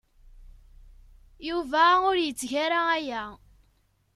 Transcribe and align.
Yuba 1.47 1.83
ur 2.09 2.15
yetteg 2.19 2.51
ara 2.65 2.79
aya. 2.97 3.23